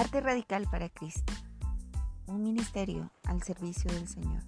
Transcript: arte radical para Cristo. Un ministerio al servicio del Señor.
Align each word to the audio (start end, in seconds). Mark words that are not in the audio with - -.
arte 0.00 0.22
radical 0.22 0.66
para 0.70 0.88
Cristo. 0.88 1.32
Un 2.26 2.42
ministerio 2.42 3.10
al 3.24 3.42
servicio 3.42 3.92
del 3.92 4.08
Señor. 4.08 4.42